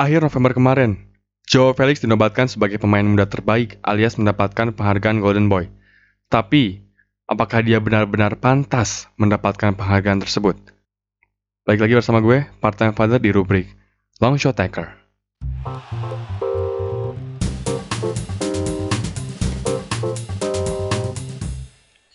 [0.00, 0.96] Akhir November kemarin,
[1.44, 5.68] Joe Felix dinobatkan sebagai pemain muda terbaik alias mendapatkan penghargaan Golden Boy.
[6.32, 6.80] Tapi,
[7.28, 10.56] apakah dia benar-benar pantas mendapatkan penghargaan tersebut?
[11.68, 13.68] Balik lagi bersama gue, part-time father di rubrik
[14.24, 14.88] Long Shot Taker.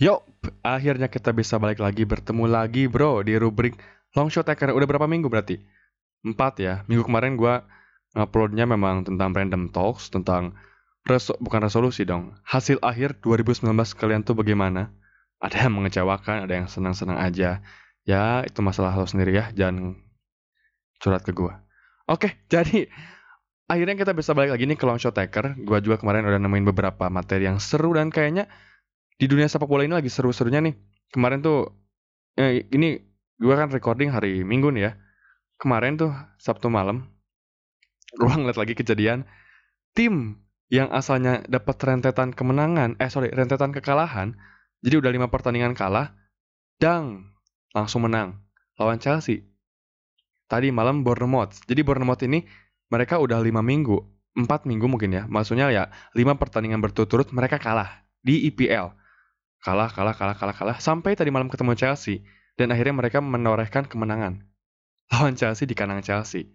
[0.01, 0.25] Yuk,
[0.65, 3.77] akhirnya kita bisa balik lagi bertemu lagi bro di rubrik
[4.17, 4.73] Long Shot Taker.
[4.73, 5.74] Udah berapa minggu berarti?
[6.25, 6.81] Empat ya.
[6.89, 7.61] Minggu kemarin gue
[8.17, 10.57] nguploadnya memang tentang random talks, tentang
[11.05, 12.33] reso bukan resolusi dong.
[12.41, 14.89] Hasil akhir 2019 kalian tuh bagaimana?
[15.37, 17.61] Ada yang mengecewakan, ada yang senang-senang aja.
[18.01, 20.01] Ya, itu masalah lo sendiri ya, jangan
[20.97, 21.53] curhat ke gue.
[22.09, 22.89] Oke, jadi
[23.69, 25.61] akhirnya kita bisa balik lagi nih ke Long Shot Taker.
[25.61, 28.49] Gue juga kemarin udah nemuin beberapa materi yang seru dan kayaknya
[29.21, 30.73] di dunia sepak bola ini lagi seru-serunya nih.
[31.13, 31.69] Kemarin tuh,
[32.41, 32.97] eh, ini
[33.37, 34.91] gue kan recording hari Minggu nih ya
[35.59, 37.07] kemarin tuh Sabtu malam,
[38.15, 39.27] gue ngeliat lagi kejadian
[39.95, 44.35] tim yang asalnya dapat rentetan kemenangan, eh sorry rentetan kekalahan,
[44.81, 46.15] jadi udah lima pertandingan kalah,
[46.81, 47.31] dan
[47.71, 48.43] langsung menang
[48.75, 49.47] lawan Chelsea.
[50.45, 51.57] Tadi malam Bournemouth.
[51.65, 52.45] Jadi Bournemouth ini
[52.93, 53.97] mereka udah lima minggu,
[54.37, 55.23] empat minggu mungkin ya.
[55.25, 58.93] Maksudnya ya lima pertandingan berturut-turut mereka kalah di EPL.
[59.65, 60.77] Kalah, kalah, kalah, kalah, kalah.
[60.77, 62.21] Sampai tadi malam ketemu Chelsea.
[62.55, 64.45] Dan akhirnya mereka menorehkan kemenangan
[65.13, 66.49] lawan Chelsea di kandang Chelsea.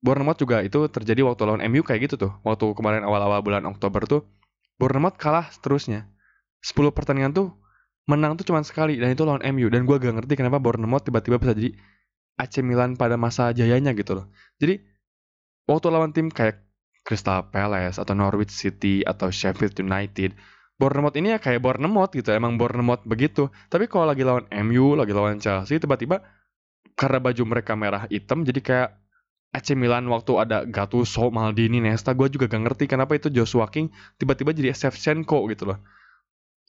[0.00, 2.32] Bournemouth juga itu terjadi waktu lawan MU kayak gitu tuh.
[2.40, 4.24] Waktu kemarin awal-awal bulan Oktober tuh
[4.80, 6.08] Bournemouth kalah seterusnya.
[6.64, 7.48] 10 pertandingan tuh
[8.08, 11.36] menang tuh cuma sekali dan itu lawan MU dan gue gak ngerti kenapa Bournemouth tiba-tiba
[11.36, 11.76] bisa jadi
[12.40, 14.26] AC Milan pada masa jayanya gitu loh.
[14.56, 14.80] Jadi
[15.68, 16.64] waktu lawan tim kayak
[17.04, 20.32] Crystal Palace atau Norwich City atau Sheffield United,
[20.80, 23.52] Bournemouth ini ya kayak Bournemouth gitu, emang Bournemouth begitu.
[23.68, 26.24] Tapi kalau lagi lawan MU, lagi lawan Chelsea, tiba-tiba
[27.00, 28.90] karena baju mereka merah hitam jadi kayak
[29.50, 33.90] AC Milan waktu ada Gattuso, Maldini, Nesta, gue juga gak ngerti kenapa itu Joshua King
[34.14, 35.82] tiba-tiba jadi Shevchenko gitu loh.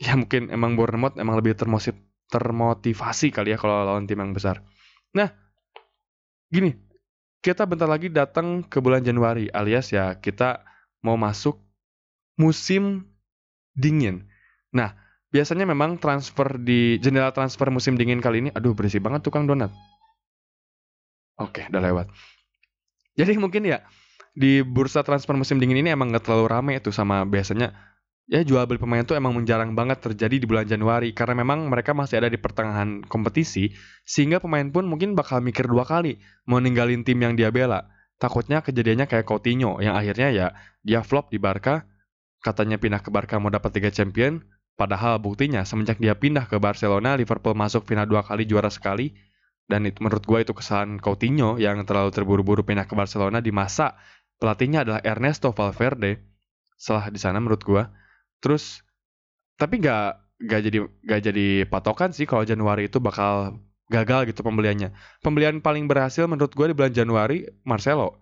[0.02, 1.94] Ya mungkin emang Bournemouth emang lebih termosip,
[2.34, 4.66] termotivasi kali ya kalau lawan tim yang besar.
[5.14, 5.30] Nah,
[6.50, 6.74] gini,
[7.46, 10.66] kita bentar lagi datang ke bulan Januari alias ya kita
[11.06, 11.62] mau masuk
[12.42, 13.06] musim
[13.78, 14.25] dingin.
[14.74, 14.98] Nah,
[15.30, 19.69] biasanya memang transfer di jendela transfer musim dingin kali ini, aduh berisik banget tukang donat.
[21.41, 22.07] Oke, udah lewat.
[23.18, 23.84] Jadi mungkin ya
[24.31, 27.75] di bursa transfer musim dingin ini emang nggak terlalu rame itu sama biasanya
[28.31, 31.91] ya jual beli pemain tuh emang jarang banget terjadi di bulan Januari karena memang mereka
[31.91, 33.75] masih ada di pertengahan kompetisi
[34.07, 36.16] sehingga pemain pun mungkin bakal mikir dua kali
[36.47, 37.91] mau ninggalin tim yang dia bela.
[38.22, 40.47] Takutnya kejadiannya kayak Coutinho yang akhirnya ya
[40.85, 41.90] dia flop di Barca,
[42.46, 44.46] katanya pindah ke Barca mau dapat tiga champion,
[44.78, 49.18] padahal buktinya semenjak dia pindah ke Barcelona, Liverpool masuk final dua kali juara sekali,
[49.70, 53.96] dan itu menurut gue itu kesalahan Coutinho yang terlalu terburu-buru pindah ke Barcelona di masa
[54.42, 56.20] pelatihnya adalah Ernesto Valverde.
[56.76, 57.84] Salah di sana menurut gue.
[58.42, 58.82] Terus
[59.56, 60.06] tapi nggak
[60.42, 64.92] nggak jadi nggak jadi patokan sih kalau Januari itu bakal gagal gitu pembeliannya.
[65.22, 68.18] Pembelian paling berhasil menurut gue di bulan Januari Marcelo.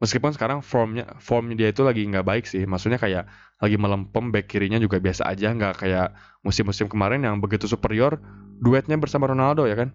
[0.00, 2.64] Meskipun sekarang formnya formnya dia itu lagi nggak baik sih.
[2.64, 3.28] Maksudnya kayak
[3.60, 8.16] lagi melempem back kirinya juga biasa aja, nggak kayak musim-musim kemarin yang begitu superior
[8.60, 9.92] duetnya bersama Ronaldo ya kan.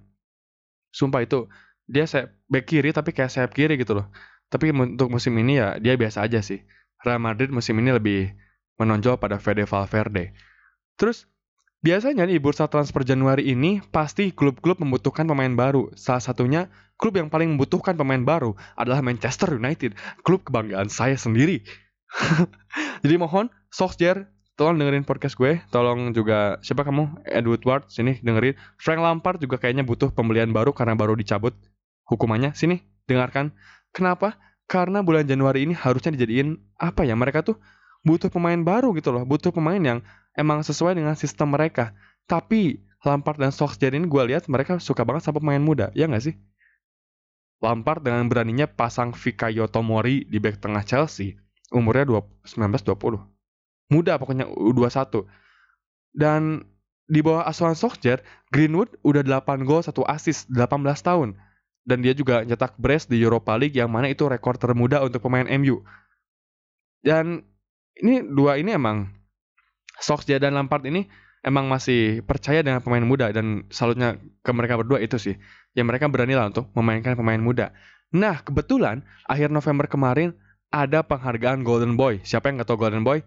[0.96, 1.52] Sumpah itu
[1.92, 4.08] dia saya back kiri tapi kayak sayap kiri gitu loh.
[4.48, 6.64] Tapi untuk musim ini ya dia biasa aja sih.
[7.04, 8.32] Real Madrid musim ini lebih
[8.80, 10.32] menonjol pada Fede Valverde.
[10.96, 11.28] Terus
[11.84, 15.92] biasanya di bursa transfer Januari ini pasti klub-klub membutuhkan pemain baru.
[16.00, 21.68] Salah satunya klub yang paling membutuhkan pemain baru adalah Manchester United, klub kebanggaan saya sendiri.
[23.04, 25.60] Jadi mohon Solskjaer tolong dengerin podcast gue.
[25.70, 27.28] Tolong juga siapa kamu?
[27.28, 28.56] Edward Ward sini dengerin.
[28.80, 31.56] Frank Lampard juga kayaknya butuh pembelian baru karena baru dicabut
[32.08, 32.56] hukumannya.
[32.56, 33.52] Sini dengarkan.
[33.92, 34.40] Kenapa?
[34.66, 37.14] Karena bulan Januari ini harusnya dijadiin apa ya?
[37.14, 37.60] Mereka tuh
[38.02, 39.28] butuh pemain baru gitu loh.
[39.28, 40.00] Butuh pemain yang
[40.34, 41.94] emang sesuai dengan sistem mereka.
[42.26, 45.94] Tapi Lampard dan Solskjaer ini gue lihat mereka suka banget sama pemain muda.
[45.94, 46.36] Ya nggak sih?
[47.62, 51.38] Lampard dengan beraninya pasang Fikayo Tomori di back tengah Chelsea.
[51.74, 53.35] Umurnya 19-20
[53.92, 55.26] muda pokoknya U21.
[56.16, 56.64] Dan
[57.06, 61.38] di bawah asuhan Solskjaer, Greenwood udah 8 gol, 1 assist, 18 tahun.
[61.86, 65.46] Dan dia juga nyetak brace di Europa League yang mana itu rekor termuda untuk pemain
[65.62, 65.86] MU.
[67.06, 67.46] Dan
[68.02, 69.14] ini dua ini emang
[70.02, 71.06] Solskjaer dan Lampard ini
[71.46, 75.38] emang masih percaya dengan pemain muda dan salutnya ke mereka berdua itu sih.
[75.78, 77.70] Yang mereka berani lah untuk memainkan pemain muda.
[78.10, 80.34] Nah, kebetulan akhir November kemarin
[80.74, 82.26] ada penghargaan Golden Boy.
[82.26, 83.22] Siapa yang gak tahu Golden Boy?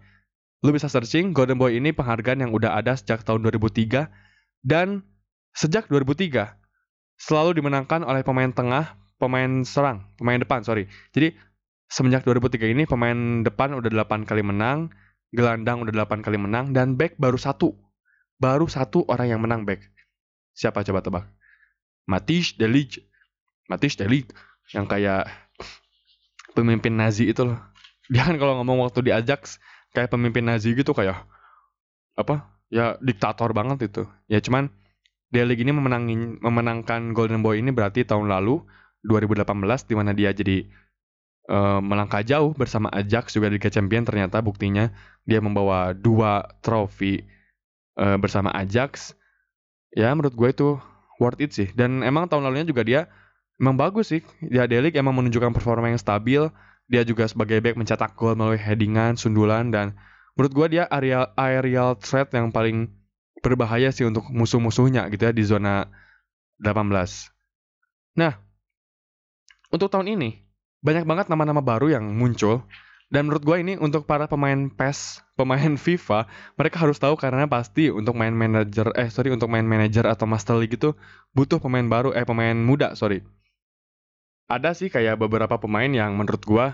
[0.59, 4.11] Lu bisa searching Golden Boy ini penghargaan yang udah ada sejak tahun 2003
[4.59, 5.07] dan
[5.55, 6.59] sejak 2003
[7.15, 10.91] selalu dimenangkan oleh pemain tengah, pemain serang, pemain depan, sorry.
[11.15, 11.35] Jadi
[11.87, 14.91] semenjak 2003 ini pemain depan udah 8 kali menang,
[15.31, 17.75] gelandang udah 8 kali menang, dan back baru satu.
[18.39, 19.83] Baru satu orang yang menang back.
[20.55, 21.25] Siapa coba tebak?
[22.07, 23.03] Matisse Delic.
[23.67, 24.31] Matisse Delic.
[24.71, 25.23] Yang kayak
[26.55, 27.59] pemimpin Nazi itu loh.
[28.11, 29.59] Dia kan kalau ngomong waktu di Ajax
[29.95, 31.25] kayak pemimpin Nazi gitu kayak
[32.15, 32.49] apa?
[32.69, 34.03] Ya diktator banget itu.
[34.29, 34.69] Ya cuman
[35.29, 38.65] Delic ini memenangin, memenangkan Golden Boy ini berarti tahun lalu
[39.05, 39.45] 2018
[39.85, 40.65] di mana dia jadi
[41.49, 44.89] uh, melangkah jauh bersama Ajax juga Liga Champion ternyata buktinya
[45.29, 47.21] dia membawa dua trofi
[47.97, 49.13] uh, bersama Ajax.
[49.93, 50.69] Ya menurut gue itu
[51.21, 51.69] worth it sih.
[51.73, 53.05] Dan emang tahun lalunya juga dia
[53.61, 54.21] emang bagus sih.
[54.41, 56.49] Dia Delik emang menunjukkan performa yang stabil.
[56.89, 59.93] Dia juga sebagai back mencetak gol melalui headingan, sundulan dan
[60.33, 62.89] menurut gue dia aerial aerial threat yang paling
[63.39, 65.87] berbahaya sih untuk musuh-musuhnya gitu ya di zona
[66.59, 66.89] 18.
[68.17, 68.35] Nah,
[69.69, 70.43] untuk tahun ini
[70.81, 72.65] banyak banget nama-nama baru yang muncul
[73.09, 77.89] dan menurut gue ini untuk para pemain PES, pemain FIFA, mereka harus tahu karena pasti
[77.89, 80.93] untuk main manager, eh sorry untuk main manager atau master league itu
[81.33, 83.25] butuh pemain baru, eh pemain muda, sorry.
[84.49, 86.65] Ada sih kayak beberapa pemain yang menurut gue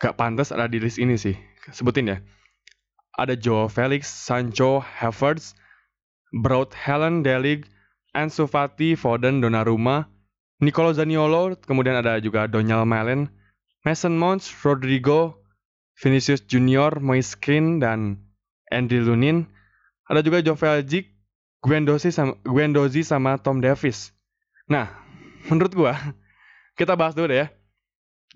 [0.00, 1.36] gak pantas ada di list ini sih.
[1.68, 2.18] Sebutin ya.
[3.16, 5.52] Ada Joe Felix, Sancho, Havertz,
[6.32, 7.68] Broad Helen, Delig,
[8.16, 10.08] Ansu Fati, Foden, Donnarumma,
[10.64, 13.28] Nicolo Zaniolo, kemudian ada juga Daniel Malen,
[13.84, 15.44] Mason Mount, Rodrigo,
[16.00, 18.20] Vinicius Junior, Moiskin, dan
[18.72, 19.48] Andy Lunin.
[20.08, 21.12] Ada juga Joe Veljic,
[21.60, 22.36] Gwendozi sama,
[23.04, 24.12] sama Tom Davis.
[24.68, 24.88] Nah,
[25.48, 25.92] menurut gua,
[26.76, 27.48] kita bahas dulu deh ya.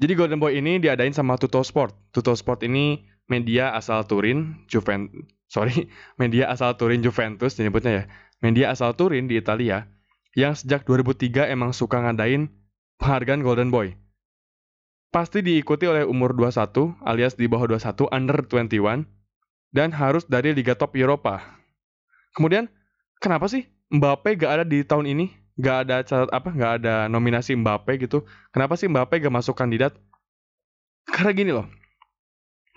[0.01, 1.93] Jadi Golden Boy ini diadain sama Tuto Sport.
[2.11, 5.87] Tuto Sport ini media asal Turin, Juventus, sorry,
[6.21, 8.05] media asal Turin Juventus nyebutnya ya.
[8.41, 9.87] Media asal Turin di Italia
[10.33, 12.49] yang sejak 2003 emang suka ngadain
[12.97, 14.01] penghargaan Golden Boy
[15.11, 19.11] pasti diikuti oleh umur 21 alias di bawah 21 under 21
[19.75, 21.43] dan harus dari Liga Top Eropa.
[22.35, 22.71] Kemudian,
[23.19, 25.27] kenapa sih Mbappe gak ada di tahun ini?
[25.59, 26.49] Gak ada catat apa?
[26.55, 28.23] Gak ada nominasi Mbappe gitu.
[28.55, 29.97] Kenapa sih Mbappe gak masuk kandidat?
[31.09, 31.67] Karena gini loh.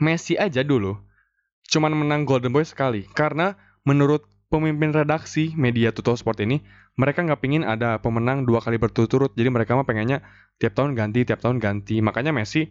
[0.02, 0.98] Messi aja dulu
[1.70, 3.56] cuman menang Golden Boy sekali karena
[3.88, 6.62] menurut pemimpin redaksi media Tuto Sport ini
[7.00, 10.22] mereka nggak pingin ada pemenang dua kali berturut-turut jadi mereka mah pengennya
[10.62, 12.70] tiap tahun ganti tiap tahun ganti makanya Messi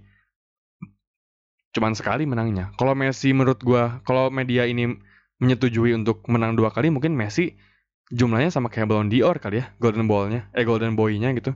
[1.72, 4.92] cuman sekali menangnya kalau Messi menurut gue kalau media ini
[5.40, 7.56] menyetujui untuk menang dua kali mungkin Messi
[8.10, 11.54] jumlahnya sama kayak Ballon d'Or kali ya Golden Ball-nya eh Golden Boy-nya gitu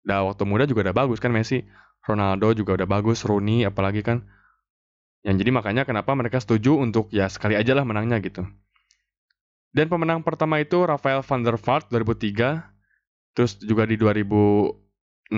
[0.00, 1.64] Dah waktu muda juga udah bagus kan Messi
[2.04, 4.24] Ronaldo juga udah bagus Rooney apalagi kan
[5.20, 8.48] yang jadi makanya kenapa mereka setuju untuk ya sekali aja lah menangnya gitu
[9.70, 12.66] dan pemenang pertama itu Rafael van der Vaart 2003.
[13.38, 15.30] Terus juga di 2006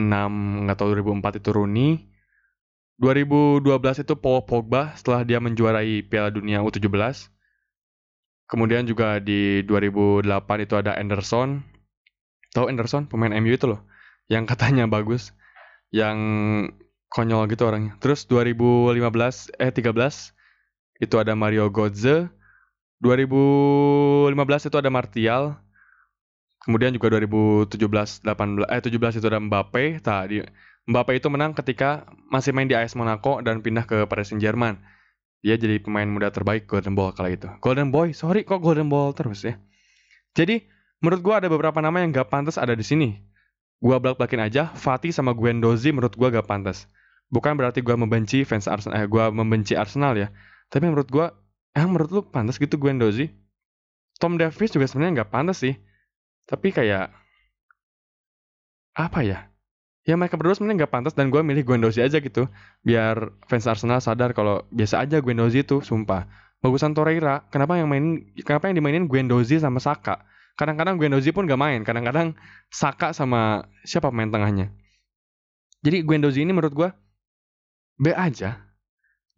[0.64, 1.90] nggak tahu 2004 itu Rooney.
[2.96, 6.88] 2012 itu Paul Pogba setelah dia menjuarai Piala Dunia U17.
[8.50, 10.28] Kemudian juga di 2008
[10.64, 11.62] itu ada Anderson.
[12.52, 13.80] Tahu Anderson pemain MU itu loh
[14.28, 15.32] yang katanya bagus,
[15.92, 16.16] yang
[17.12, 17.96] konyol gitu orangnya.
[18.00, 20.32] Terus 2015 eh 13
[21.04, 22.32] itu ada Mario Götze,
[23.04, 25.58] 2015 itu ada Martial.
[26.62, 29.98] Kemudian juga 2017 18 eh 17 itu ada Mbappe.
[29.98, 30.46] Tadi
[30.86, 34.78] Mbappe itu menang ketika masih main di AS Monaco dan pindah ke Paris Saint-Germain.
[35.42, 37.50] Dia jadi pemain muda terbaik Golden Ball kala itu.
[37.58, 39.58] Golden Boy, sorry kok Golden Ball terus ya.
[40.38, 40.62] Jadi
[41.02, 43.18] menurut gua ada beberapa nama yang gak pantas ada di sini.
[43.82, 46.86] Gua belak-belakin aja, Fatih sama Guendouzi menurut gua gak pantas.
[47.26, 50.30] Bukan berarti gua membenci fans Arsenal, eh, gua membenci Arsenal ya.
[50.70, 51.34] Tapi menurut gua
[51.72, 53.32] Eh menurut lu pantas gitu Gwendozi?
[54.20, 55.74] Tom Davis juga sebenarnya nggak pantas sih.
[56.44, 57.08] Tapi kayak
[58.92, 59.48] apa ya?
[60.02, 62.50] Ya mereka berdua sebenarnya nggak pantas dan gue milih Gwendozi aja gitu.
[62.82, 66.26] Biar fans Arsenal sadar kalau biasa aja Gwendozi itu, sumpah.
[66.58, 70.26] Bagusan Torreira, kenapa yang main kenapa yang dimainin Gwendozi sama Saka?
[70.58, 72.34] Kadang-kadang Gwendozi pun gak main, kadang-kadang
[72.70, 74.74] Saka sama siapa pemain tengahnya.
[75.82, 76.88] Jadi Gwendozi ini menurut gue
[77.98, 78.58] B aja.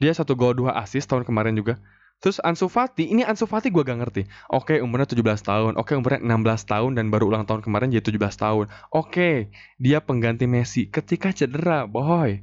[0.01, 1.81] Dia satu gol dua assist tahun kemarin juga.
[2.23, 4.23] Terus Ansu Fati, ini Ansu Fati gue gak ngerti.
[4.49, 5.73] Oke, umurnya 17 tahun.
[5.77, 8.67] Oke, umurnya 16 tahun dan baru ulang tahun kemarin jadi 17 tahun.
[8.89, 12.41] Oke, dia pengganti Messi ketika cedera, boy.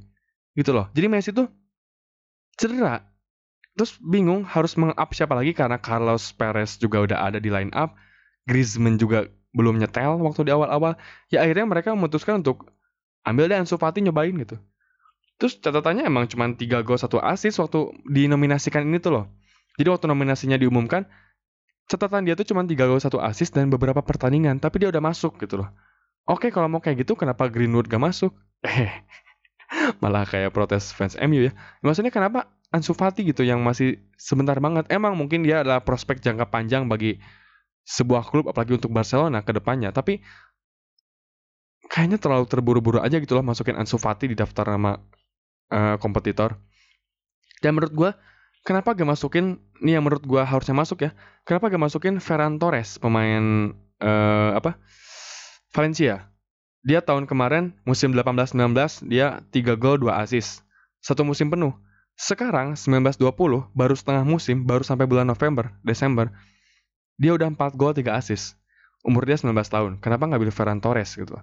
[0.54, 0.86] Gitu loh.
[0.94, 1.50] Jadi Messi tuh
[2.54, 3.02] cedera.
[3.74, 7.96] Terus bingung harus meng-up siapa lagi karena Carlos Perez juga udah ada di line up.
[8.46, 10.94] Griezmann juga belum nyetel waktu di awal-awal.
[11.26, 12.70] Ya akhirnya mereka memutuskan untuk
[13.26, 14.62] ambil deh Ansu Fati nyobain gitu.
[15.42, 19.26] Terus catatannya emang cuma 3 gol 1 assist waktu dinominasikan ini tuh loh
[19.80, 21.08] jadi waktu nominasinya diumumkan,
[21.88, 25.40] catatan dia tuh cuma 3 gol 1 assist dan beberapa pertandingan, tapi dia udah masuk
[25.40, 25.68] gitu loh.
[26.28, 28.30] Oke, kalau mau kayak gitu kenapa Greenwood gak masuk?
[28.62, 29.02] Eh,
[30.02, 31.52] Malah kayak protes fans MU ya.
[31.82, 34.88] Maksudnya kenapa Ansu Fati gitu yang masih sebentar banget.
[34.88, 37.20] Emang mungkin dia adalah prospek jangka panjang bagi
[37.82, 39.92] sebuah klub apalagi untuk Barcelona ke depannya.
[39.92, 40.22] Tapi
[41.90, 44.96] kayaknya terlalu terburu-buru aja gitu loh masukin Ansu Fati di daftar nama
[45.72, 46.56] uh, kompetitor.
[47.60, 48.10] Dan menurut gue,
[48.62, 51.10] kenapa gak masukin, ini yang menurut gue harusnya masuk ya,
[51.46, 54.78] kenapa gak masukin Ferran Torres, pemain uh, apa
[55.72, 56.28] Valencia.
[56.82, 60.66] Dia tahun kemarin musim 18-19 dia 3 gol 2 assist.
[60.98, 61.74] Satu musim penuh.
[62.18, 63.22] Sekarang 19-20
[63.72, 66.28] baru setengah musim, baru sampai bulan November, Desember.
[67.16, 68.58] Dia udah 4 gol 3 assist.
[69.06, 69.92] Umur dia 19 tahun.
[70.02, 71.38] Kenapa nggak pilih Ferran Torres gitu?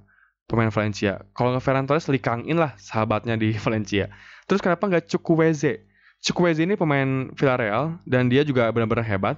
[0.48, 1.24] Pemain Valencia.
[1.36, 4.12] Kalau nggak Ferran Torres, Likangin lah sahabatnya di Valencia.
[4.46, 5.89] Terus kenapa nggak Chukwueze?
[6.20, 9.38] Chukwueze ini pemain Villarreal dan dia juga benar-benar hebat.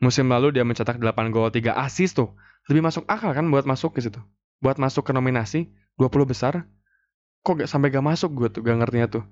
[0.00, 2.32] Musim lalu dia mencetak 8 gol 3 assist tuh.
[2.68, 4.20] Lebih masuk akal kan buat masuk ke situ?
[4.60, 6.68] Buat masuk ke nominasi 20 besar.
[7.44, 8.32] Kok gak sampai gak masuk?
[8.32, 9.24] Gue tuh gak ngertinya tuh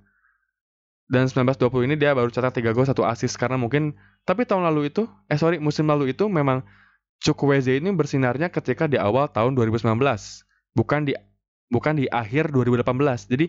[1.04, 3.36] dan 1920 ini dia baru cetak 3 gol 1 assist.
[3.36, 6.64] Karena mungkin tapi tahun lalu itu eh sorry musim lalu itu memang
[7.20, 9.96] Chukwueze ini bersinarnya ketika di awal tahun 2019
[10.76, 11.12] bukan di
[11.72, 12.84] bukan di akhir 2018
[13.32, 13.48] jadi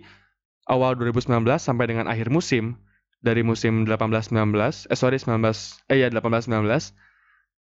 [0.70, 2.80] awal 2019 sampai dengan akhir musim
[3.26, 4.30] dari musim 18-19
[4.86, 5.42] eh sorry 19
[5.90, 6.70] eh ya 18-19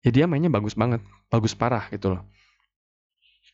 [0.04, 2.26] ya dia mainnya bagus banget bagus parah gitu loh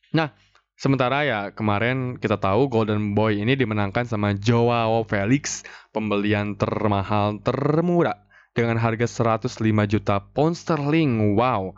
[0.09, 0.33] Nah,
[0.73, 5.61] sementara ya kemarin kita tahu Golden Boy ini dimenangkan sama Joao Felix,
[5.93, 8.25] pembelian termahal termurah
[8.57, 11.37] dengan harga 105 juta pound sterling.
[11.37, 11.77] Wow.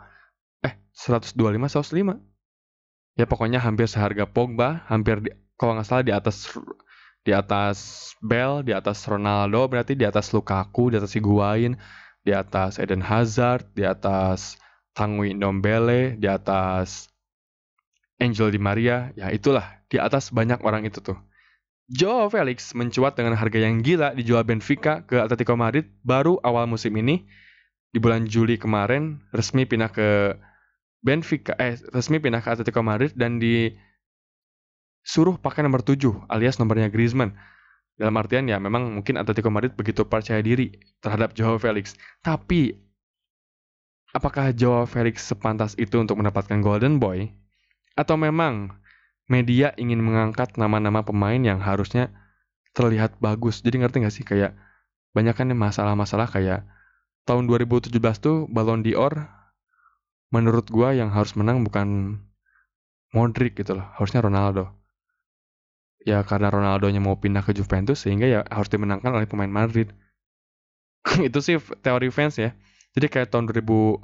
[0.64, 1.36] Eh, 125
[1.68, 2.16] 105.
[3.20, 5.28] Ya pokoknya hampir seharga Pogba, hampir di,
[5.60, 6.48] kalau nggak salah di atas
[7.22, 11.78] di atas Bell, di atas Ronaldo, berarti di atas Lukaku, di atas Higuain,
[12.22, 14.58] di atas Eden Hazard, di atas
[14.94, 17.10] Tanguy Ndombele, di atas
[18.18, 21.18] Angel Di Maria, ya itulah, di atas banyak orang itu tuh.
[21.90, 26.94] Joao Felix mencuat dengan harga yang gila dijual Benfica ke Atletico Madrid baru awal musim
[26.96, 27.26] ini.
[27.92, 30.32] Di bulan Juli kemarin resmi pindah ke
[31.04, 33.36] Benfica, eh resmi pindah ke Atletico Madrid dan
[35.02, 37.34] disuruh pakai nomor 7 alias nomornya Griezmann.
[37.98, 41.94] Dalam artian ya memang mungkin Atletico Madrid begitu percaya diri terhadap Joao Felix.
[42.24, 42.72] Tapi
[44.16, 47.30] apakah Joao Felix sepantas itu untuk mendapatkan Golden Boy?
[47.92, 48.72] Atau memang
[49.28, 52.08] media ingin mengangkat nama-nama pemain yang harusnya
[52.72, 53.60] terlihat bagus.
[53.60, 54.56] Jadi ngerti gak sih kayak
[55.12, 56.64] banyak kan masalah-masalah kayak
[57.28, 59.28] tahun 2017 tuh Ballon d'Or
[60.32, 62.18] menurut gua yang harus menang bukan
[63.12, 64.81] Modric gitu loh, harusnya Ronaldo.
[66.02, 69.90] Ya karena Ronaldonya mau pindah ke Juventus sehingga ya harus dimenangkan oleh pemain Madrid.
[71.28, 72.54] itu sih teori fans ya.
[72.92, 74.02] Jadi kayak tahun 2015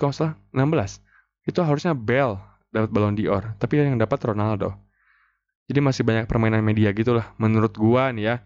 [0.00, 1.00] kalau salah, 16.
[1.48, 2.40] Itu harusnya Bell
[2.72, 4.76] dapat Ballon d'Or, tapi yang dapat Ronaldo.
[5.68, 8.36] Jadi masih banyak permainan media gitulah menurut gua nih ya.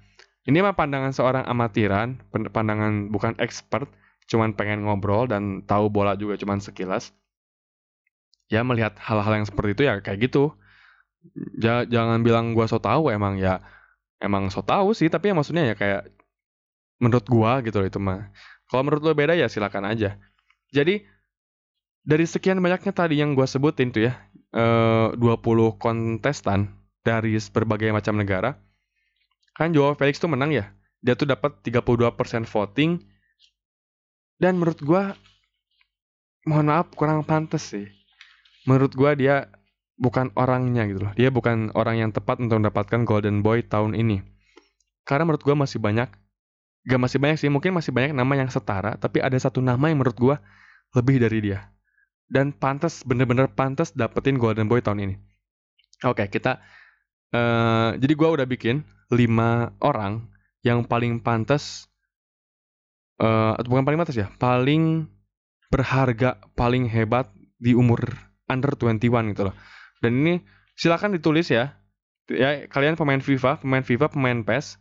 [0.43, 2.19] Ini mah pandangan seorang amatiran,
[2.51, 3.87] pandangan bukan expert,
[4.27, 7.15] cuman pengen ngobrol dan tahu bola juga cuman sekilas.
[8.51, 10.59] Ya melihat hal-hal yang seperti itu ya kayak gitu.
[11.59, 13.63] Ja, jangan bilang gua so tahu emang ya
[14.19, 16.11] emang so tahu sih, tapi ya maksudnya ya kayak
[16.99, 18.31] menurut gua gitu loh itu mah.
[18.73, 20.17] Kalau menurut lo beda ya silakan aja.
[20.73, 21.05] Jadi
[22.03, 24.17] dari sekian banyaknya tadi yang gue sebutin tuh ya,
[24.57, 26.73] eh, 20 kontestan
[27.05, 28.59] dari berbagai macam negara,
[29.55, 30.73] kan Joao Felix tuh menang ya.
[31.03, 32.99] Dia tuh dapat 32% voting.
[34.39, 35.03] Dan menurut gue,
[36.47, 37.87] mohon maaf kurang pantas sih.
[38.67, 39.51] Menurut gue dia
[40.03, 41.13] bukan orangnya gitu loh.
[41.15, 44.19] Dia bukan orang yang tepat untuk mendapatkan Golden Boy tahun ini.
[45.07, 46.11] Karena menurut gue masih banyak,
[46.91, 50.03] gak masih banyak sih, mungkin masih banyak nama yang setara, tapi ada satu nama yang
[50.03, 50.37] menurut gue
[50.99, 51.73] lebih dari dia
[52.33, 55.15] dan pantas bener-bener pantas dapetin Golden Boy tahun ini.
[56.09, 56.65] Oke, kita
[57.37, 58.81] uh, jadi gue udah bikin
[59.13, 60.33] lima orang
[60.65, 61.93] yang paling pantas
[63.21, 65.05] uh, bukan paling pantas ya, paling
[65.69, 67.29] berharga, paling hebat
[67.61, 68.01] di umur
[68.49, 69.55] under 21 gitu loh.
[70.03, 70.35] Dan ini
[70.75, 71.79] silakan ditulis ya.
[72.27, 74.79] Ya, kalian pemain FIFA, pemain FIFA, pemain PES,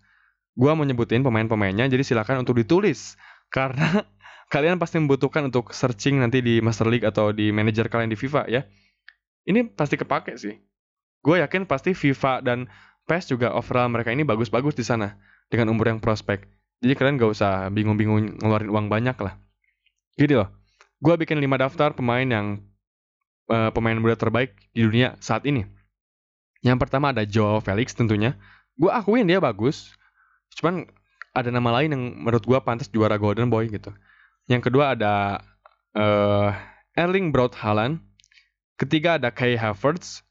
[0.57, 3.17] gua mau nyebutin pemain-pemainnya, jadi silakan untuk ditulis
[3.49, 4.05] karena
[4.53, 8.49] kalian pasti membutuhkan untuk searching nanti di Master League atau di manajer kalian di FIFA
[8.49, 8.61] ya.
[9.45, 10.53] Ini pasti kepake sih.
[11.21, 12.69] Gue yakin pasti FIFA dan
[13.05, 15.17] PES juga overall mereka ini bagus-bagus di sana
[15.49, 16.45] dengan umur yang prospek.
[16.81, 19.37] Jadi kalian gak usah bingung-bingung ngeluarin uang banyak lah.
[20.17, 20.49] Gini loh,
[20.97, 22.61] gue bikin 5 daftar pemain yang
[23.51, 25.67] uh, pemain muda terbaik di dunia saat ini.
[26.63, 28.39] Yang pertama ada Joao Felix tentunya.
[28.79, 29.91] Gue akuin dia bagus.
[30.55, 30.87] Cuman
[31.35, 33.91] ada nama lain yang menurut gue pantas juara Golden Boy gitu.
[34.47, 35.43] Yang kedua ada
[35.97, 36.55] uh,
[36.95, 37.99] Erling Braut Haaland.
[38.79, 40.23] Ketiga ada Kai Havertz.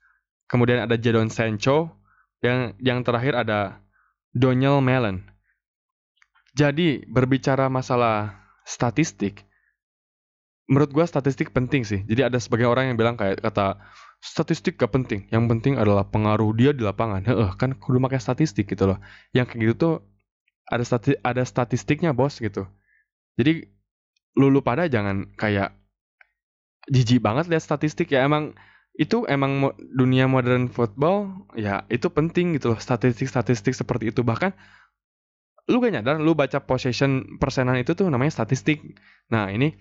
[0.49, 1.93] Kemudian ada Jadon Sancho.
[2.41, 3.85] Yang yang terakhir ada
[4.33, 5.21] Daniel Mellon.
[6.55, 8.35] Jadi berbicara masalah
[8.67, 9.47] statistik,
[10.71, 12.07] menurut gua statistik penting sih.
[12.07, 13.83] Jadi ada sebagian orang yang bilang kayak kata
[14.23, 15.27] statistik gak penting.
[15.35, 17.27] Yang penting adalah pengaruh dia di lapangan.
[17.27, 18.99] Heeh, kan kudu pakai statistik gitu loh.
[19.35, 19.95] Yang kayak gitu tuh
[20.71, 22.71] ada stati ada statistiknya bos gitu.
[23.35, 23.67] Jadi
[24.39, 25.75] lu, lu pada jangan kayak
[26.87, 28.55] jijik banget lihat statistik ya emang
[28.99, 34.51] itu emang dunia modern football ya itu penting gitu loh statistik-statistik seperti itu bahkan
[35.71, 38.83] lu gak nyadar lu baca possession persenan itu tuh namanya statistik
[39.31, 39.79] nah ini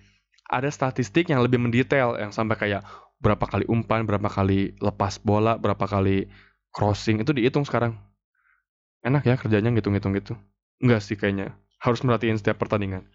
[0.50, 2.82] ada statistik yang lebih mendetail yang sampai kayak
[3.22, 6.26] berapa kali umpan berapa kali lepas bola berapa kali
[6.74, 7.94] crossing itu dihitung sekarang.
[9.06, 10.34] Enak ya kerjanya ngitung-ngitung gitu.
[10.82, 11.54] Enggak sih kayaknya.
[11.78, 13.06] Harus merhatiin setiap pertandingan.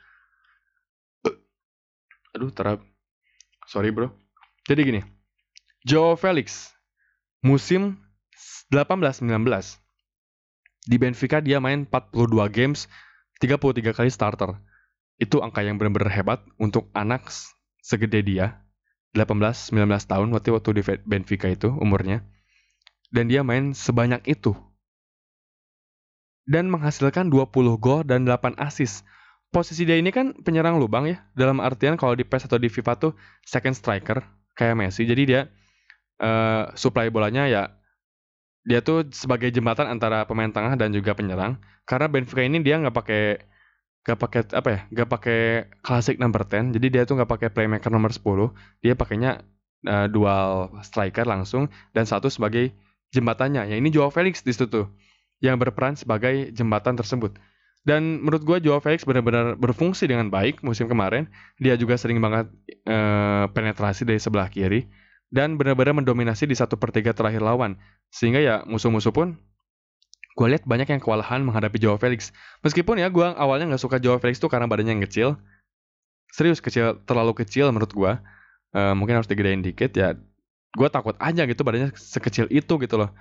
[2.34, 2.82] Aduh terap.
[3.68, 4.10] Sorry bro.
[4.66, 5.02] Jadi gini.
[5.86, 6.74] Joe Felix
[7.46, 8.02] musim
[8.74, 9.22] 18-19
[10.90, 12.90] di Benfica dia main 42 games
[13.38, 14.58] 33 kali starter
[15.16, 17.32] itu angka yang benar-benar hebat untuk anak
[17.80, 18.66] segede dia
[19.16, 19.72] 18-19
[20.06, 22.28] tahun waktu waktu di Benfica itu umurnya.
[23.08, 24.52] Dan dia main sebanyak itu.
[26.44, 29.08] Dan menghasilkan 20 gol dan 8 assist.
[29.50, 31.24] Posisi dia ini kan penyerang lubang ya.
[31.32, 33.12] Dalam artian kalau di PES atau di FIFA tuh
[33.48, 34.20] second striker
[34.52, 35.08] kayak Messi.
[35.08, 35.48] Jadi dia
[36.20, 37.64] uh, supply bolanya ya
[38.66, 41.56] dia tuh sebagai jembatan antara pemain tengah dan juga penyerang.
[41.88, 43.24] Karena Benfica ini dia nggak pakai
[44.06, 45.40] nggak pakai apa ya nggak pakai
[45.82, 48.22] klasik number 10 jadi dia tuh nggak pakai playmaker nomor 10
[48.86, 49.42] dia pakainya
[49.88, 52.74] uh, dual striker langsung dan satu sebagai
[53.14, 53.70] jembatannya.
[53.70, 54.86] Ya ini Joao Felix di situ tuh
[55.40, 57.38] yang berperan sebagai jembatan tersebut.
[57.86, 61.30] Dan menurut gue Joao Felix benar-benar berfungsi dengan baik musim kemarin.
[61.62, 62.50] Dia juga sering banget
[62.90, 64.90] uh, penetrasi dari sebelah kiri
[65.30, 67.78] dan benar-benar mendominasi di satu per tiga terakhir lawan.
[68.10, 69.38] Sehingga ya musuh-musuh pun
[70.36, 72.36] gue lihat banyak yang kewalahan menghadapi Joao Felix.
[72.60, 75.40] Meskipun ya gue awalnya nggak suka Joao Felix tuh karena badannya yang kecil.
[76.36, 78.12] Serius kecil, terlalu kecil menurut gue.
[78.76, 80.20] Uh, mungkin harus digedein dikit ya.
[80.76, 83.16] Gue takut aja gitu badannya sekecil itu gitu loh.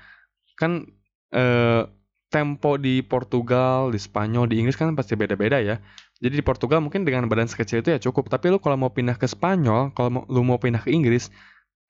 [0.59, 0.91] Kan
[1.31, 1.87] uh,
[2.35, 5.79] tempo di Portugal, di Spanyol, di Inggris kan pasti beda-beda ya.
[6.19, 8.27] Jadi di Portugal mungkin dengan badan sekecil itu ya cukup.
[8.27, 11.31] Tapi lu kalau mau pindah ke Spanyol, kalau lu mau pindah ke Inggris,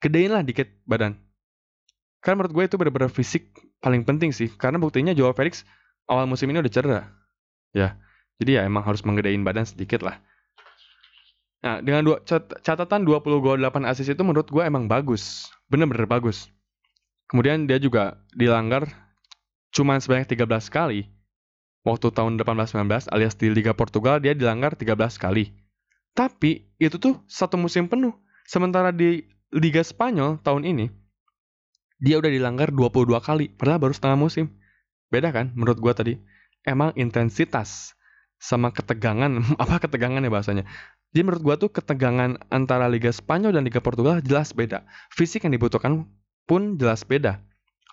[0.05, 1.17] gedein lah dikit badan.
[2.25, 3.53] Karena menurut gue itu benar-benar fisik
[3.85, 4.49] paling penting sih.
[4.49, 5.61] Karena buktinya Joao Felix
[6.09, 7.05] awal musim ini udah cedera.
[7.69, 8.01] Ya,
[8.41, 10.17] jadi ya emang harus menggedein badan sedikit lah.
[11.61, 12.17] Nah, dengan dua,
[12.65, 15.53] catatan 20 gol 8 assist itu menurut gue emang bagus.
[15.69, 16.49] Bener-bener bagus.
[17.29, 18.89] Kemudian dia juga dilanggar
[19.69, 21.09] cuma sebanyak 13 kali.
[21.85, 25.53] Waktu tahun 18-19 alias di Liga Portugal dia dilanggar 13 kali.
[26.17, 28.17] Tapi itu tuh satu musim penuh.
[28.49, 31.04] Sementara di Liga Spanyol tahun ini
[31.99, 34.51] dia udah dilanggar 22 kali, padahal baru setengah musim.
[35.07, 36.19] Beda kan menurut gua tadi?
[36.65, 37.93] Emang intensitas
[38.41, 39.31] sama ketegangan,
[39.63, 40.63] apa ketegangan ya bahasanya?
[41.15, 44.83] Jadi menurut gua tuh ketegangan antara Liga Spanyol dan Liga Portugal jelas beda.
[45.15, 46.03] Fisik yang dibutuhkan
[46.43, 47.39] pun jelas beda.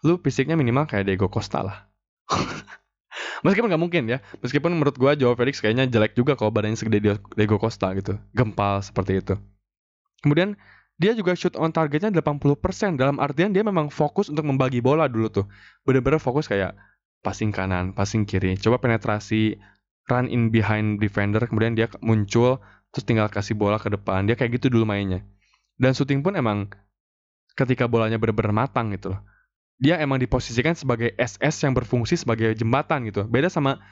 [0.02, 1.86] Lu fisiknya minimal kayak Diego Costa lah.
[3.46, 4.18] Meskipun nggak mungkin ya.
[4.42, 8.18] Meskipun menurut gua Joao Felix kayaknya jelek juga kalau badannya segede Diego Costa gitu.
[8.34, 9.38] Gempal seperti itu.
[10.26, 10.58] Kemudian
[11.02, 15.26] dia juga shoot on targetnya 80% dalam artian dia memang fokus untuk membagi bola dulu
[15.42, 15.46] tuh.
[15.82, 16.78] Bener-bener fokus kayak
[17.26, 19.58] passing kanan, passing kiri, coba penetrasi,
[20.06, 22.62] run in behind defender, kemudian dia muncul,
[22.94, 24.30] terus tinggal kasih bola ke depan.
[24.30, 25.26] Dia kayak gitu dulu mainnya.
[25.74, 26.70] Dan shooting pun emang
[27.58, 29.20] ketika bolanya bener-bener matang gitu loh.
[29.82, 33.26] Dia emang diposisikan sebagai SS yang berfungsi sebagai jembatan gitu.
[33.26, 33.82] Beda sama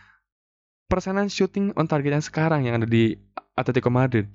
[0.87, 3.19] persenan shooting on target yang sekarang yang ada di
[3.59, 4.31] Atletico Madrid.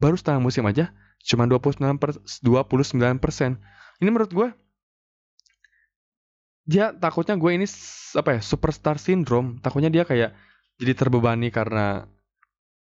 [0.00, 0.88] Baru setengah musim aja,
[1.24, 3.58] Cuma 29 per, 29 persen.
[3.98, 4.48] Ini menurut gue
[6.68, 7.66] dia takutnya gue ini
[8.14, 9.56] apa ya superstar syndrome.
[9.64, 10.36] Takutnya dia kayak
[10.76, 12.06] jadi terbebani karena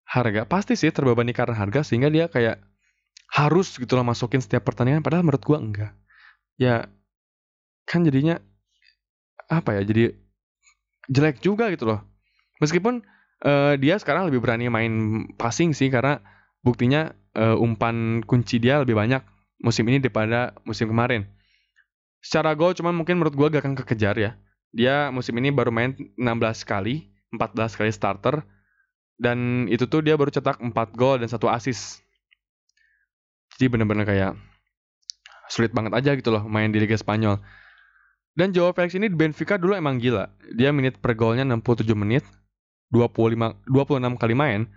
[0.08, 0.48] harga.
[0.48, 2.62] Pasti sih terbebani karena harga sehingga dia kayak
[3.36, 5.04] harus gitu loh masukin setiap pertandingan.
[5.04, 5.92] Padahal menurut gue enggak.
[6.56, 6.88] Ya
[7.84, 8.40] kan jadinya
[9.46, 10.16] apa ya jadi
[11.12, 12.00] jelek juga gitu loh.
[12.58, 13.04] Meskipun
[13.44, 14.94] uh, dia sekarang lebih berani main
[15.36, 16.24] passing sih karena
[16.64, 19.20] buktinya uh, umpan kunci dia lebih banyak
[19.60, 21.28] musim ini daripada musim kemarin.
[22.24, 24.34] Secara gol cuman mungkin menurut gue gak akan kekejar ya.
[24.74, 28.42] Dia musim ini baru main 16 kali, 14 kali starter.
[29.16, 32.04] Dan itu tuh dia baru cetak 4 gol dan 1 assist.
[33.56, 34.32] Jadi bener-bener kayak
[35.48, 37.40] sulit banget aja gitu loh main di Liga Spanyol.
[38.36, 40.28] Dan Joao Felix ini di Benfica dulu emang gila.
[40.52, 42.20] Dia menit per golnya 67 menit,
[42.92, 44.68] 25 26 kali main,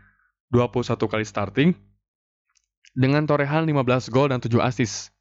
[0.48, 1.70] 21 kali starting,
[2.94, 5.14] dengan torehan 15 gol dan 7 assist.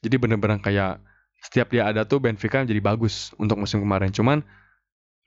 [0.00, 1.02] Jadi bener-bener kayak
[1.40, 4.12] setiap dia ada tuh Benfica jadi bagus untuk musim kemarin.
[4.12, 4.44] Cuman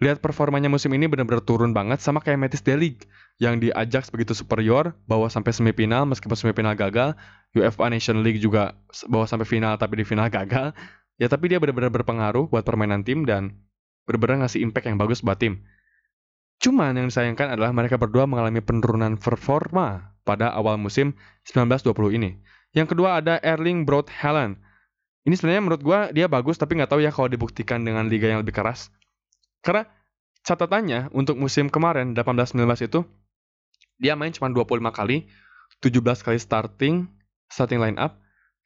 [0.01, 3.05] lihat performanya musim ini benar-benar turun banget sama kayak Metis Delig
[3.41, 7.17] yang di Ajax begitu superior, bawa sampai semifinal meskipun semifinal gagal,
[7.57, 8.77] UEFA Nation League juga
[9.09, 10.73] bawa sampai final tapi di final gagal.
[11.17, 13.57] Ya tapi dia benar-benar berpengaruh buat permainan tim dan
[14.05, 15.65] benar-benar ngasih impact yang bagus buat tim.
[16.61, 21.15] Cuman yang disayangkan adalah mereka berdua mengalami penurunan performa pada awal musim
[21.47, 22.39] 1920 ini.
[22.73, 24.57] Yang kedua ada Erling Braut Haaland.
[25.23, 28.43] Ini sebenarnya menurut gue dia bagus tapi nggak tahu ya kalau dibuktikan dengan liga yang
[28.43, 28.91] lebih keras.
[29.63, 29.87] Karena
[30.43, 32.59] catatannya untuk musim kemarin 18-19
[32.91, 32.99] itu
[34.01, 35.29] dia main cuma 25 kali,
[35.79, 37.07] 17 kali starting,
[37.47, 38.19] starting line up,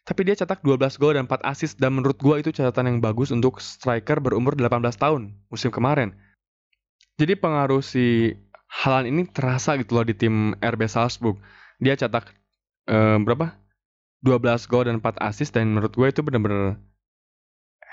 [0.08, 3.30] tapi dia cetak 12 gol dan 4 assist dan menurut gue itu catatan yang bagus
[3.30, 6.15] untuk striker berumur 18 tahun musim kemarin.
[7.20, 8.32] Jadi pengaruh si
[8.67, 11.39] Haaland ini terasa gitu loh di tim RB Salzburg.
[11.80, 12.32] Dia cetak
[12.91, 13.56] eh, berapa?
[14.25, 16.82] 12 gol dan 4 assist dan menurut gue itu benar-benar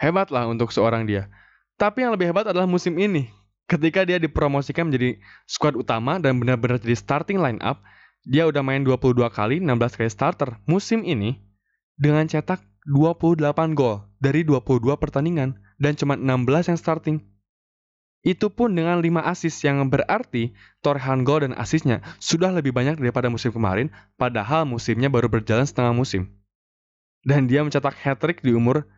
[0.00, 1.30] hebat lah untuk seorang dia.
[1.78, 3.30] Tapi yang lebih hebat adalah musim ini.
[3.64, 5.16] Ketika dia dipromosikan menjadi
[5.48, 7.80] squad utama dan benar-benar jadi starting line up,
[8.24, 11.40] dia udah main 22 kali, 16 kali starter musim ini
[11.96, 13.40] dengan cetak 28
[13.72, 17.16] gol dari 22 pertandingan dan cuma 16 yang starting.
[18.24, 23.28] Itu pun dengan 5 assist yang berarti torehan gol dan asisnya sudah lebih banyak daripada
[23.28, 26.32] musim kemarin, padahal musimnya baru berjalan setengah musim.
[27.20, 28.88] Dan dia mencetak hat-trick di umur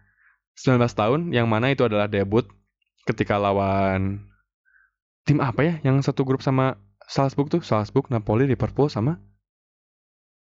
[0.55, 2.47] 19 tahun, yang mana itu adalah debut
[3.07, 4.23] ketika lawan
[5.27, 6.79] tim apa ya yang satu grup sama
[7.11, 9.19] Salzburg tuh, Salzburg, Napoli, Liverpool sama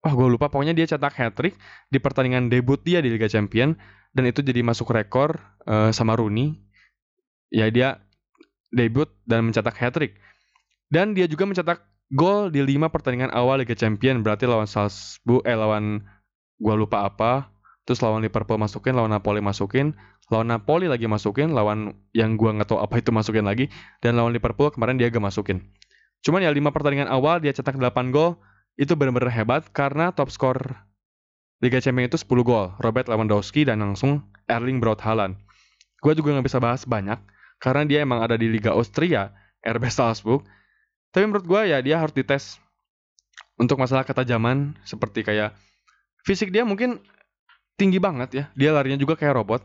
[0.01, 0.49] Wah, gue lupa.
[0.49, 1.61] Pokoknya dia cetak hat-trick
[1.93, 3.77] di pertandingan debut dia di Liga Champion
[4.17, 5.37] dan itu jadi masuk rekor
[5.69, 6.57] uh, sama Rooney.
[7.53, 8.01] Ya dia
[8.71, 10.19] debut dan mencetak hat-trick.
[10.91, 15.55] Dan dia juga mencetak gol di 5 pertandingan awal Liga Champion, berarti lawan Salzburg eh
[15.55, 16.03] lawan
[16.59, 17.51] gua lupa apa,
[17.87, 19.95] terus lawan Liverpool masukin, lawan Napoli masukin,
[20.31, 23.71] lawan Napoli lagi masukin, lawan yang gua nggak tahu apa itu masukin lagi,
[24.03, 25.63] dan lawan Liverpool kemarin dia gak masukin.
[26.21, 28.37] Cuman ya 5 pertandingan awal dia cetak 8 gol,
[28.75, 30.59] itu benar-benar hebat karena top skor
[31.61, 35.37] Liga Champions itu 10 gol, Robert Lewandowski dan langsung Erling Braut Haaland.
[36.01, 37.21] Gue juga nggak bisa bahas banyak,
[37.61, 40.43] karena dia emang ada di Liga Austria, RB Salzburg.
[41.13, 42.57] Tapi menurut gue ya dia harus dites
[43.61, 45.53] untuk masalah ketajaman seperti kayak
[46.25, 47.05] fisik dia mungkin
[47.77, 48.45] tinggi banget ya.
[48.57, 49.61] Dia larinya juga kayak robot.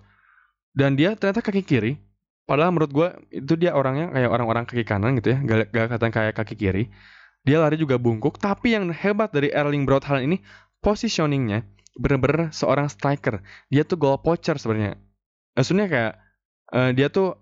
[0.75, 1.95] Dan dia ternyata kaki kiri.
[2.43, 5.39] Padahal menurut gue itu dia orangnya kayak orang-orang kaki kanan gitu ya.
[5.39, 6.83] Gak, gak kayak kaki kiri.
[7.47, 8.35] Dia lari juga bungkuk.
[8.35, 10.37] Tapi yang hebat dari Erling Braut Haaland ini
[10.83, 11.63] positioningnya
[11.95, 13.39] bener-bener seorang striker.
[13.71, 14.99] Dia tuh goal poacher sebenarnya.
[15.55, 16.13] Maksudnya kayak
[16.75, 17.39] uh, dia tuh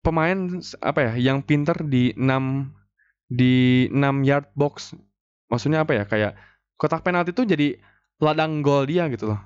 [0.00, 2.72] pemain apa ya yang pinter di 6
[3.30, 4.96] di 6 yard box.
[5.52, 6.04] Maksudnya apa ya?
[6.08, 6.32] Kayak
[6.80, 7.78] kotak penalti tuh jadi
[8.20, 9.40] ladang gol dia gitu loh.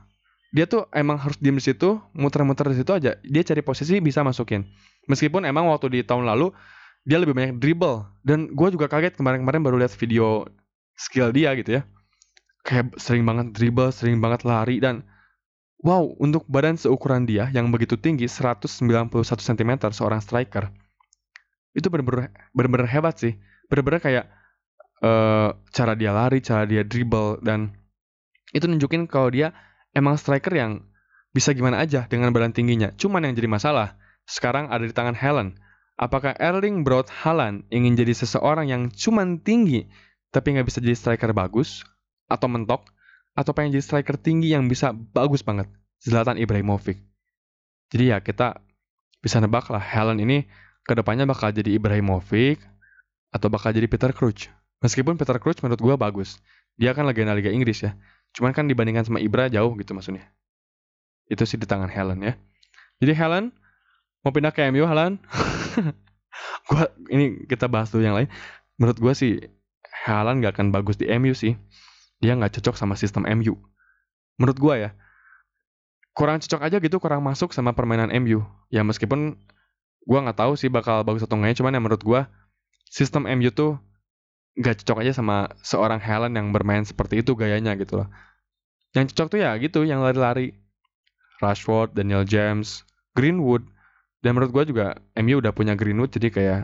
[0.54, 3.18] Dia tuh emang harus diem di situ, muter-muter di situ aja.
[3.26, 4.62] Dia cari posisi bisa masukin.
[5.10, 6.54] Meskipun emang waktu di tahun lalu
[7.04, 10.48] dia lebih banyak dribble dan gue juga kaget kemarin-kemarin baru lihat video
[10.96, 11.82] skill dia gitu ya.
[12.64, 15.04] Kayak sering banget dribble, sering banget lari dan
[15.84, 20.72] Wow, untuk badan seukuran dia yang begitu tinggi 191 cm seorang striker.
[21.76, 23.36] Itu benar-benar hebat sih.
[23.68, 24.24] Benar-benar kayak
[25.04, 27.76] uh, cara dia lari, cara dia dribble dan
[28.56, 29.52] itu nunjukin kalau dia
[29.92, 30.88] emang striker yang
[31.36, 32.88] bisa gimana aja dengan badan tingginya.
[32.96, 35.60] Cuman yang jadi masalah sekarang ada di tangan Helen.
[36.00, 39.84] Apakah Erling Braut Haaland ingin jadi seseorang yang cuman tinggi
[40.32, 41.84] tapi nggak bisa jadi striker bagus
[42.26, 42.93] atau mentok
[43.34, 45.66] atau pengen jadi striker tinggi yang bisa bagus banget
[45.98, 47.02] Zlatan Ibrahimovic.
[47.90, 48.62] Jadi ya kita
[49.18, 50.46] bisa nebak lah Helen ini
[50.86, 52.62] ke depannya bakal jadi Ibrahimovic
[53.34, 54.48] atau bakal jadi Peter Crouch.
[54.84, 56.38] Meskipun Peter Crouch menurut gue bagus.
[56.78, 57.98] Dia kan legenda Liga Inggris ya.
[58.34, 60.30] Cuman kan dibandingkan sama Ibra jauh gitu maksudnya.
[61.26, 62.34] Itu sih di tangan Helen ya.
[63.02, 63.44] Jadi Helen
[64.22, 65.18] mau pindah ke MU Helen.
[66.68, 68.30] gua ini kita bahas dulu yang lain.
[68.76, 69.32] Menurut gue sih
[70.04, 71.56] Helen gak akan bagus di MU sih
[72.24, 73.60] dia nggak cocok sama sistem MU.
[74.40, 74.90] Menurut gue ya,
[76.16, 78.40] kurang cocok aja gitu, kurang masuk sama permainan MU.
[78.72, 79.36] Ya meskipun
[80.08, 82.20] gue nggak tahu sih bakal bagus atau enggaknya, cuman ya menurut gue
[82.88, 83.76] sistem MU tuh
[84.56, 88.08] nggak cocok aja sama seorang Helen yang bermain seperti itu gayanya gitu loh.
[88.96, 90.56] Yang cocok tuh ya gitu, yang lari-lari.
[91.42, 93.66] Rashford, Daniel James, Greenwood.
[94.24, 96.60] Dan menurut gue juga MU udah punya Greenwood jadi kayak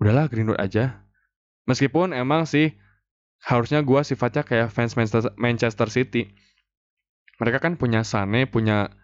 [0.00, 1.04] udahlah Greenwood aja.
[1.68, 2.74] Meskipun emang sih
[3.42, 4.94] harusnya gue sifatnya kayak fans
[5.36, 6.30] Manchester City.
[7.42, 8.94] Mereka kan punya Sane, punya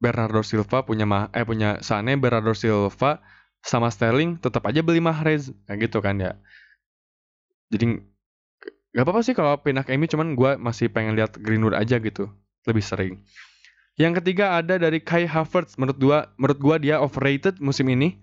[0.00, 3.20] Bernardo Silva, punya Ma eh punya Sane, Bernardo Silva,
[3.60, 6.32] sama Sterling, tetap aja beli Mahrez, kayak gitu kan ya.
[7.68, 8.00] Jadi
[8.94, 12.32] gak apa-apa sih kalau pindah ke MU, cuman gue masih pengen lihat Greenwood aja gitu,
[12.64, 13.20] lebih sering.
[13.94, 15.78] Yang ketiga ada dari Kai Havertz.
[15.78, 18.18] Menurut gua, menurut gua dia overrated musim ini.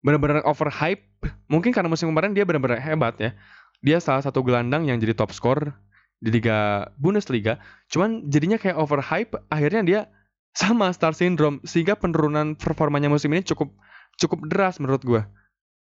[0.00, 1.04] Benar-benar overhype.
[1.52, 3.36] Mungkin karena musim kemarin dia benar-benar hebat ya.
[3.82, 5.74] Dia salah satu gelandang yang jadi top score
[6.22, 7.58] di Liga Bundesliga.
[7.90, 9.42] Cuman jadinya kayak overhype.
[9.50, 10.00] Akhirnya dia
[10.60, 13.74] sama star syndrome sehingga penurunan performanya musim ini cukup
[14.16, 15.22] cukup deras menurut gua.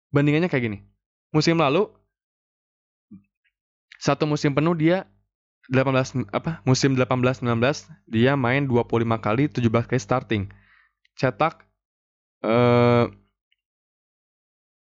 [0.09, 0.77] Bandingannya kayak gini.
[1.31, 1.87] Musim lalu
[4.01, 5.05] satu musim penuh dia
[5.69, 7.53] 18 apa musim 18 19
[8.09, 10.43] dia main 25 kali 17 kali starting.
[11.15, 11.69] Cetak
[12.41, 13.05] eh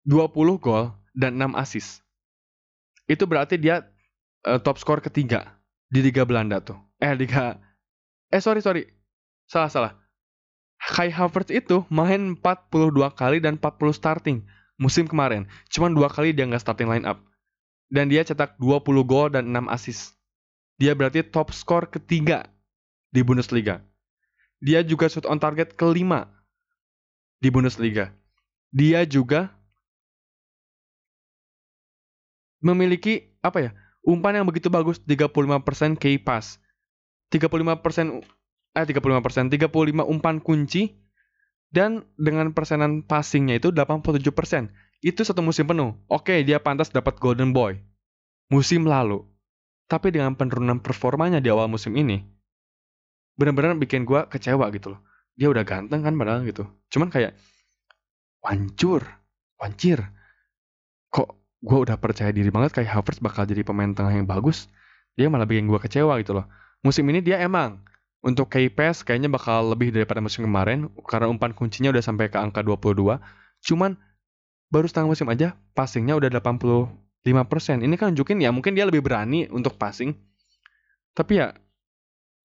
[0.06, 2.07] 20 gol dan 6 assist.
[3.08, 3.88] Itu berarti dia
[4.44, 6.76] eh, top skor ketiga di Liga Belanda tuh.
[7.00, 7.56] Eh Liga
[8.28, 8.84] Eh sorry sorry.
[9.48, 9.92] Salah salah.
[10.78, 14.44] Kai Havertz itu main 42 kali dan 40 starting
[14.78, 15.48] musim kemarin.
[15.72, 17.18] Cuman dua kali dia nggak starting line up.
[17.88, 20.14] Dan dia cetak 20 gol dan 6 assist.
[20.78, 22.46] Dia berarti top skor ketiga
[23.10, 23.82] di Bundesliga.
[24.60, 26.30] Dia juga shoot on target kelima
[27.42, 28.12] di Bundesliga.
[28.70, 29.57] Dia juga
[32.62, 33.70] memiliki apa ya?
[34.02, 36.56] Umpan yang begitu bagus 35% key pass.
[37.28, 38.24] 35%
[38.76, 40.96] eh 35%, 35 umpan kunci
[41.68, 44.72] dan dengan persenan passingnya itu 87%.
[45.04, 45.94] Itu satu musim penuh.
[46.08, 47.78] Oke, dia pantas dapat Golden Boy.
[48.48, 49.22] Musim lalu.
[49.88, 52.20] Tapi dengan penurunan performanya di awal musim ini,
[53.38, 55.00] benar-benar bikin gue kecewa gitu loh.
[55.38, 56.66] Dia udah ganteng kan padahal gitu.
[56.92, 57.38] Cuman kayak,
[58.42, 59.06] wancur,
[59.56, 60.02] wancir.
[61.08, 64.70] Kok gue udah percaya diri banget kayak Havertz bakal jadi pemain tengah yang bagus.
[65.18, 66.46] Dia malah bikin gue kecewa gitu loh.
[66.86, 67.82] Musim ini dia emang
[68.22, 72.62] untuk KPS kayaknya bakal lebih daripada musim kemarin karena umpan kuncinya udah sampai ke angka
[72.62, 73.18] 22.
[73.66, 73.98] Cuman
[74.70, 76.86] baru setengah musim aja passingnya udah 80
[77.26, 77.84] 5%.
[77.84, 80.14] Ini kan nunjukin ya mungkin dia lebih berani untuk passing.
[81.12, 81.52] Tapi ya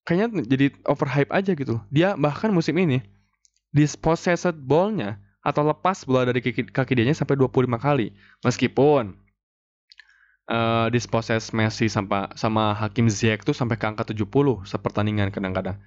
[0.04, 1.78] kayaknya jadi overhype aja gitu.
[1.94, 3.00] Dia bahkan musim ini
[3.72, 8.16] dispossessed ball-nya atau lepas bola dari kaki, kaki dia sampai 25 kali.
[8.48, 9.14] Meskipun
[10.48, 14.24] uh, dispossess Messi sama sama Hakim Ziyech tuh sampai ke angka 70
[14.64, 15.78] sepertandingan kadang-kadang.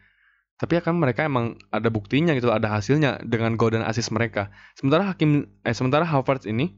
[0.56, 4.48] Tapi ya kan mereka emang ada buktinya gitu, ada hasilnya dengan gol dan assist mereka.
[4.76, 6.72] Sementara Hakim eh sementara Havertz ini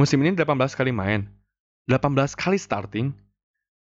[0.00, 1.28] musim ini 18 kali main.
[1.88, 3.12] 18 kali starting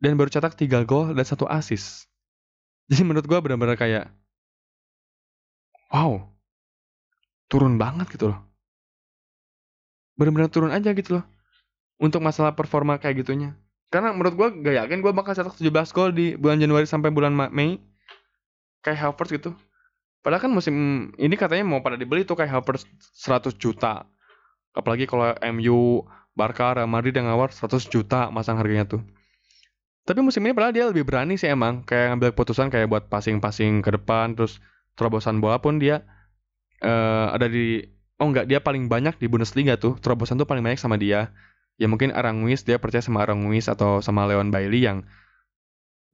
[0.02, 2.10] dan baru cetak 3 gol dan 1 assist.
[2.90, 4.10] Jadi menurut gue benar-benar kayak
[5.94, 6.26] wow.
[7.52, 8.40] Turun banget gitu loh.
[10.16, 11.24] Benar-benar turun aja gitu loh.
[12.00, 13.52] Untuk masalah performa kayak gitunya.
[13.92, 17.36] Karena menurut gue gak yakin gue bakal cetak 17 gol di bulan Januari sampai bulan
[17.52, 17.76] Mei.
[18.80, 19.52] Kayak Havertz gitu.
[20.24, 20.74] Padahal kan musim
[21.20, 22.88] ini katanya mau pada dibeli tuh kayak Havertz
[23.20, 24.08] 100 juta.
[24.72, 29.04] Apalagi kalau MU Barca, Real Madrid yang ngawar 100 juta masang harganya tuh.
[30.08, 31.84] Tapi musim ini padahal dia lebih berani sih emang.
[31.84, 34.32] Kayak ngambil keputusan kayak buat passing-passing ke depan.
[34.32, 34.56] Terus
[34.96, 36.00] terobosan bola pun dia
[36.82, 37.86] uh, ada di...
[38.20, 39.98] Oh enggak, dia paling banyak di Bundesliga tuh.
[39.98, 41.34] Terobosan tuh paling banyak sama dia.
[41.80, 45.02] Ya mungkin Aranguiz, dia percaya sama Aranguiz atau sama Leon Bailey yang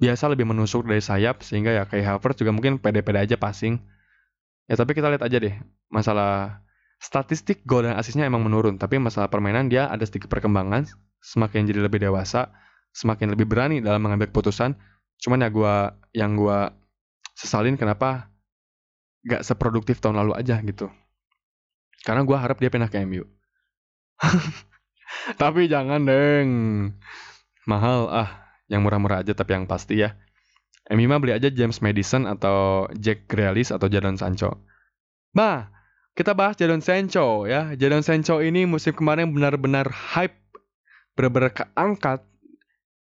[0.00, 1.44] biasa lebih menusuk dari sayap.
[1.44, 3.76] Sehingga ya kayak Havertz juga mungkin pede-pede aja passing.
[4.68, 5.52] Ya tapi kita lihat aja deh.
[5.92, 6.64] Masalah
[6.98, 10.90] statistik gol dan asisnya emang menurun, tapi masalah permainan dia ada sedikit perkembangan,
[11.22, 12.50] semakin jadi lebih dewasa,
[12.90, 14.74] semakin lebih berani dalam mengambil keputusan.
[15.22, 15.74] Cuman ya gue
[16.14, 16.58] yang gue
[17.38, 18.30] sesalin kenapa
[19.26, 20.92] gak seproduktif tahun lalu aja gitu.
[22.06, 23.26] Karena gue harap dia pindah ke MU.
[25.42, 26.50] tapi jangan deng.
[27.68, 28.30] Mahal ah,
[28.70, 30.14] yang murah-murah aja tapi yang pasti ya.
[30.88, 34.64] MU mah beli aja James Madison atau Jack Grealish atau Jadon Sancho.
[35.36, 35.68] Bah,
[36.16, 37.76] kita bahas Jadon Sancho ya.
[37.76, 40.40] Jadon Sancho ini musim kemarin benar-benar hype,
[41.12, 42.24] benar-benar keangkat.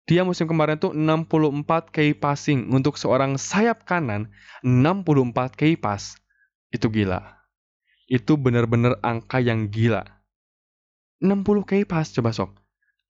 [0.09, 4.33] Dia musim kemarin tuh 64 key passing untuk seorang sayap kanan,
[4.65, 6.17] 64 key pass.
[6.73, 7.21] Itu gila.
[8.09, 10.03] Itu benar-benar angka yang gila.
[11.21, 12.57] 60 key pass coba sok.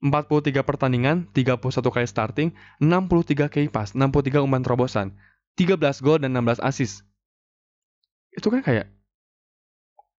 [0.02, 1.62] 43 pertandingan, 31
[1.94, 2.50] kali starting,
[2.82, 5.14] 63 key pass, 63 umpan terobosan,
[5.56, 7.06] 13 gol dan 16 assist.
[8.34, 8.90] Itu kan kayak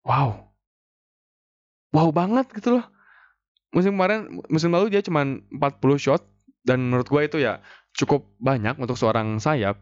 [0.02, 0.50] wow
[1.94, 2.84] wow banget gitu loh
[3.72, 5.50] musim kemarin musim lalu dia cuma 40
[5.96, 6.22] shot
[6.62, 7.62] dan menurut gue itu ya
[7.94, 9.78] cukup banyak untuk seorang sayap.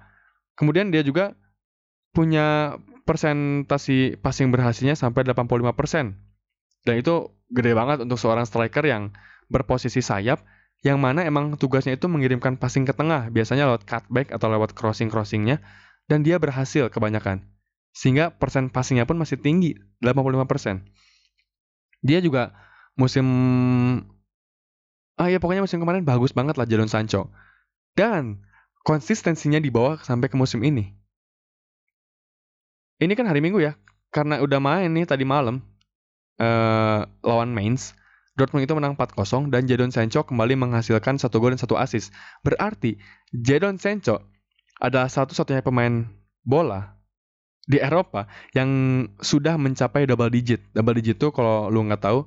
[0.57, 1.37] Kemudian dia juga
[2.11, 6.31] punya persentasi passing berhasilnya sampai 85%
[6.85, 9.13] dan itu gede banget untuk seorang striker yang
[9.51, 10.41] berposisi sayap
[10.81, 15.61] yang mana emang tugasnya itu mengirimkan passing ke tengah biasanya lewat cutback atau lewat crossing-crossingnya
[16.09, 17.45] dan dia berhasil kebanyakan.
[17.93, 20.81] Sehingga persen passingnya pun masih tinggi, 85%.
[22.01, 22.57] Dia juga
[22.97, 23.27] musim
[25.21, 27.29] ah ya pokoknya musim kemarin bagus banget lah Jadon Sancho.
[27.93, 28.41] Dan
[28.89, 30.97] konsistensinya di bawah sampai ke musim ini.
[33.01, 33.77] ini kan hari Minggu ya.
[34.09, 35.61] Karena udah main nih tadi malam
[36.41, 37.93] uh, lawan Mainz.
[38.37, 42.09] Dortmund itu menang 4-0 dan Jadon Sancho kembali menghasilkan satu gol dan satu assist.
[42.41, 42.97] Berarti
[43.37, 44.25] Jadon Sancho
[44.81, 46.09] adalah satu-satunya pemain
[46.41, 46.97] bola
[47.69, 48.25] di Eropa
[48.57, 48.71] yang
[49.21, 50.65] sudah mencapai double digit.
[50.73, 52.25] Double digit itu kalau lu nggak tahu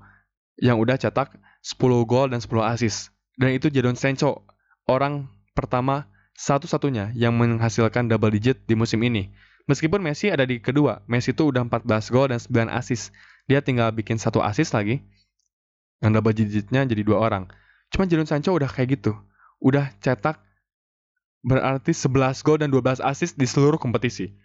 [0.61, 3.15] yang udah cetak 10 gol dan 10 assist.
[3.39, 4.43] Dan itu Jadon Sancho,
[4.85, 9.31] orang pertama satu-satunya yang menghasilkan double digit di musim ini.
[9.63, 13.15] Meskipun Messi ada di kedua, Messi itu udah 14 gol dan 9 assist.
[13.47, 14.99] Dia tinggal bikin satu assist lagi
[16.03, 17.47] yang double digitnya jadi dua orang.
[17.87, 19.15] Cuma Jadon Sancho udah kayak gitu.
[19.63, 20.43] Udah cetak
[21.43, 24.35] berarti 11 gol dan 12 assist di seluruh kompetisi.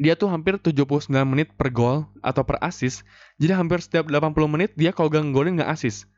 [0.00, 3.04] Dia tuh hampir 79 menit per gol atau per assist.
[3.36, 6.08] Jadi hampir setiap 80 menit dia kalau gak ngegolin gak assist.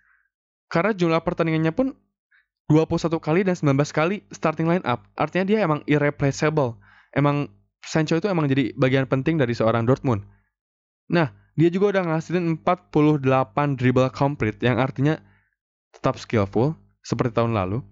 [0.70, 1.98] Karena jumlah pertandingannya pun
[2.70, 5.02] 21 kali dan 19 kali starting line up.
[5.18, 6.78] Artinya dia emang irreplaceable.
[7.10, 7.50] Emang
[7.82, 10.22] Sancho itu emang jadi bagian penting dari seorang Dortmund.
[11.10, 15.18] Nah, dia juga udah ngasilin 48 dribble complete yang artinya
[15.92, 17.82] tetap skillful seperti tahun lalu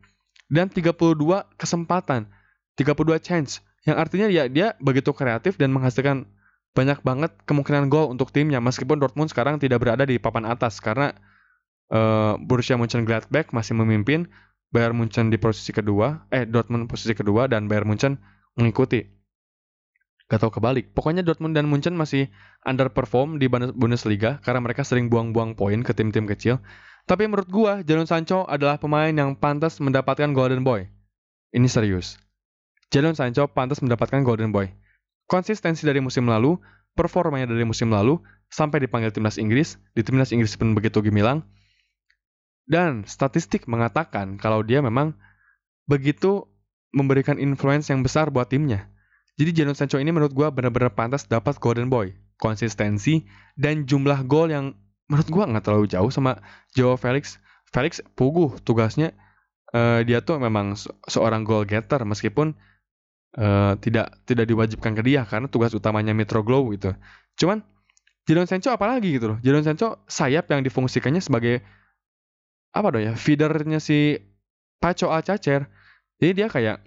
[0.48, 1.18] dan 32
[1.60, 2.30] kesempatan,
[2.78, 6.28] 32 chance yang artinya dia dia begitu kreatif dan menghasilkan
[6.76, 11.16] banyak banget kemungkinan gol untuk timnya meskipun Dortmund sekarang tidak berada di papan atas karena
[11.90, 14.30] uh, Borussia Mönchengladbach masih memimpin,
[14.70, 18.22] Bayern Munchen di posisi kedua, eh Dortmund posisi kedua dan Bayern Munchen
[18.54, 19.02] mengikuti.
[20.30, 20.94] Gak tau kebalik.
[20.94, 22.30] Pokoknya Dortmund dan Munchen masih
[22.62, 26.62] underperform di Bundesliga karena mereka sering buang-buang poin ke tim-tim kecil.
[27.10, 30.86] Tapi menurut gua, Jadon Sancho adalah pemain yang pantas mendapatkan Golden Boy.
[31.50, 32.14] Ini serius.
[32.90, 34.74] Jadon Sancho pantas mendapatkan Golden Boy.
[35.30, 36.58] Konsistensi dari musim lalu,
[36.98, 38.18] performanya dari musim lalu,
[38.50, 41.46] sampai dipanggil timnas Inggris, di timnas Inggris pun begitu gemilang.
[42.66, 45.14] Dan statistik mengatakan kalau dia memang
[45.86, 46.50] begitu
[46.90, 48.90] memberikan influence yang besar buat timnya.
[49.38, 52.18] Jadi Jadon Sancho ini menurut gue benar-benar pantas dapat Golden Boy.
[52.42, 53.22] Konsistensi
[53.54, 54.74] dan jumlah gol yang
[55.06, 56.42] menurut gue nggak terlalu jauh sama
[56.74, 57.38] Joe Felix.
[57.70, 59.14] Felix puguh tugasnya.
[59.70, 62.58] Uh, dia tuh memang se seorang goal getter meskipun
[63.38, 66.96] uh, tidak tidak diwajibkan ke dia karena tugas utamanya Metro Glow gitu.
[67.38, 67.62] Cuman
[68.26, 69.38] Jadon Sancho apalagi gitu loh.
[69.42, 71.62] Jadon Sancho sayap yang difungsikannya sebagai
[72.70, 74.18] apa dong ya feedernya si
[74.78, 75.66] Paco Alcacer.
[76.18, 76.78] Jadi dia kayak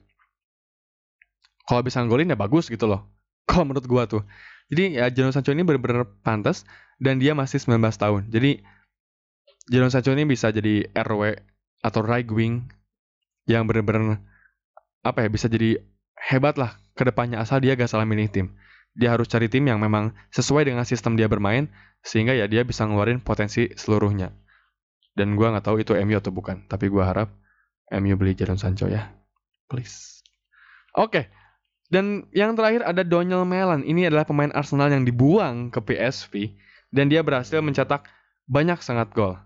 [1.67, 3.07] kalau bisa ngolin ya bagus gitu loh.
[3.49, 4.23] Kalau menurut gua tuh.
[4.71, 6.63] Jadi ya Jadon Sancho ini benar-benar pantas
[6.95, 8.31] dan dia masih 19 tahun.
[8.31, 8.63] Jadi
[9.67, 11.39] Jadon Sancho ini bisa jadi RW
[11.83, 12.67] atau right wing
[13.43, 14.23] yang benar-benar
[15.03, 15.83] apa ya bisa jadi
[16.29, 18.47] hebat lah ke depannya asal dia gak salah milih tim.
[18.93, 21.67] Dia harus cari tim yang memang sesuai dengan sistem dia bermain
[22.05, 24.29] sehingga ya dia bisa ngeluarin potensi seluruhnya.
[25.13, 27.29] Dan gua nggak tahu itu MU atau bukan, tapi gua harap
[27.89, 29.13] MU beli Jadon Sancho ya.
[29.69, 30.21] Please.
[30.93, 31.25] Oke, okay.
[31.93, 33.85] Dan yang terakhir ada Daniel Melan.
[33.85, 36.49] Ini adalah pemain Arsenal yang dibuang ke PSV
[36.89, 38.09] dan dia berhasil mencetak
[38.49, 39.37] banyak sangat gol.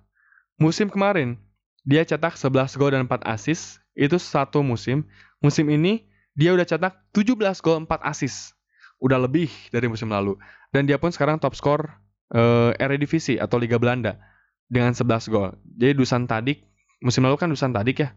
[0.56, 1.36] Musim kemarin
[1.84, 3.84] dia cetak 11 gol dan 4 assist.
[3.92, 5.04] Itu satu musim.
[5.44, 6.08] Musim ini
[6.38, 8.54] dia udah cetak 17 gol 4 assist.
[9.02, 10.38] Udah lebih dari musim lalu.
[10.70, 11.90] Dan dia pun sekarang top skor
[12.34, 14.22] uh, Eredivisie atau Liga Belanda
[14.70, 15.58] dengan 11 gol.
[15.66, 16.62] Jadi Dusan Tadik
[17.02, 18.10] musim lalu kan Dusan Tadik ya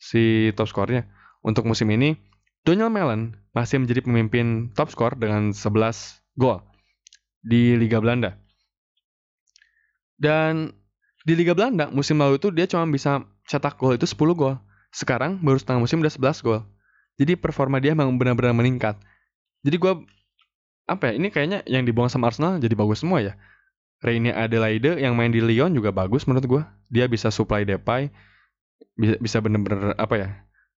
[0.00, 1.04] si top skornya.
[1.44, 2.16] Untuk musim ini
[2.64, 6.64] Daniel Mellon masih menjadi pemimpin top skor dengan 11 gol
[7.44, 8.36] di Liga Belanda.
[10.18, 10.72] Dan
[11.22, 14.56] di Liga Belanda musim lalu itu dia cuma bisa cetak gol itu 10 gol.
[14.88, 16.60] Sekarang baru setengah musim udah 11 gol.
[17.18, 18.94] Jadi performa dia memang benar-benar meningkat.
[19.66, 19.92] Jadi gue
[20.88, 23.34] apa ya ini kayaknya yang dibuang sama Arsenal jadi bagus semua ya.
[23.98, 26.62] Reini Adelaide yang main di Lyon juga bagus menurut gue.
[26.88, 28.14] Dia bisa supply Depay,
[28.98, 30.28] bisa bisa bener-bener apa ya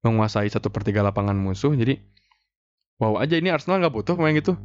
[0.06, 2.02] menguasai satu per tiga lapangan musuh jadi
[3.02, 4.58] wow aja ini Arsenal nggak butuh pemain gitu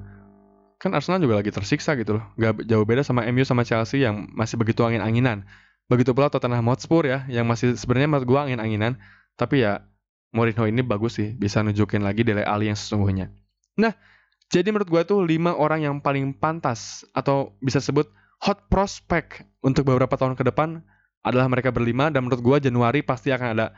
[0.76, 4.28] kan Arsenal juga lagi tersiksa gitu loh gak jauh beda sama MU sama Chelsea yang
[4.36, 5.48] masih begitu angin-anginan
[5.88, 9.00] begitu pula Tottenham Hotspur ya yang masih sebenarnya menurut gua angin-anginan
[9.40, 9.84] tapi ya
[10.36, 13.32] Mourinho ini bagus sih bisa nunjukin lagi Dele Alli yang sesungguhnya
[13.80, 13.96] nah
[14.52, 18.06] jadi menurut gua tuh lima orang yang paling pantas atau bisa sebut
[18.44, 20.84] hot prospect untuk beberapa tahun ke depan
[21.24, 23.74] adalah mereka berlima dan menurut gua Januari pasti akan ada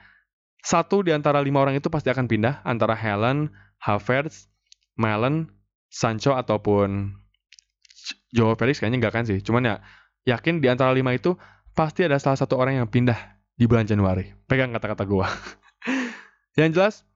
[0.62, 4.50] satu di antara lima orang itu pasti akan pindah antara Helen, Havertz,
[4.98, 5.54] Malen,
[5.88, 7.14] Sancho ataupun
[8.34, 9.38] Joe Felix kayaknya nggak kan sih.
[9.40, 9.74] Cuman ya
[10.26, 11.38] yakin di antara lima itu
[11.72, 13.16] pasti ada salah satu orang yang pindah
[13.54, 14.34] di bulan Januari.
[14.44, 15.30] Pegang kata-kata gua.
[16.56, 17.08] yang jelas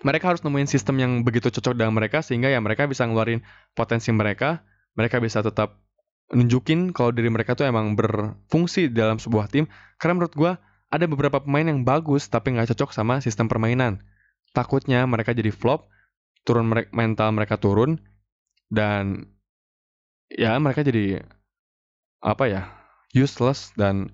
[0.00, 3.44] mereka harus nemuin sistem yang begitu cocok dengan mereka sehingga ya mereka bisa ngeluarin
[3.76, 4.64] potensi mereka,
[4.96, 5.78] mereka bisa tetap
[6.32, 9.68] nunjukin kalau diri mereka tuh emang berfungsi dalam sebuah tim.
[10.00, 10.52] Karena menurut gua
[10.88, 14.00] ada beberapa pemain yang bagus tapi nggak cocok sama sistem permainan.
[14.56, 15.88] Takutnya mereka jadi flop,
[16.48, 18.00] turun mental mereka turun,
[18.72, 19.28] dan
[20.32, 21.20] ya mereka jadi
[22.24, 22.62] apa ya
[23.12, 24.08] useless dan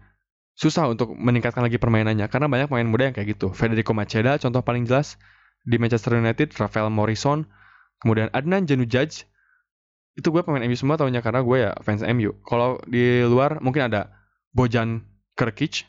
[0.58, 3.54] susah untuk meningkatkan lagi permainannya karena banyak pemain muda yang kayak gitu.
[3.54, 5.14] Federico Macheda contoh paling jelas
[5.62, 7.46] di Manchester United, Rafael Morrison,
[8.02, 9.22] kemudian Adnan Januzaj
[10.18, 12.34] itu gue pemain MU semua tahunya karena gue ya fans MU.
[12.42, 14.10] Kalau di luar mungkin ada
[14.50, 15.06] Bojan
[15.38, 15.86] Krkic,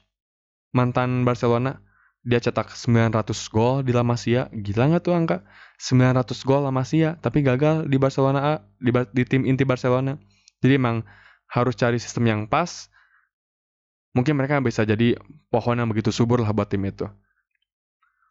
[0.70, 1.82] mantan Barcelona.
[2.20, 4.52] Dia cetak 900 gol di La Masia.
[4.54, 5.42] Gila nggak tuh angka?
[5.82, 10.14] 900 gol La Masia, tapi gagal di Barcelona A, di, di tim inti Barcelona.
[10.62, 11.02] Jadi emang
[11.50, 12.92] harus cari sistem yang pas.
[14.18, 15.16] Mungkin mereka bisa jadi
[15.54, 17.06] pohon yang begitu subur lah buat tim itu.